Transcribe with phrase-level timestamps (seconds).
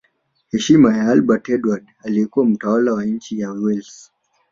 [0.51, 4.11] Heshima ya Albert Edward aliyekuwa mtawala wa nchi ya Wales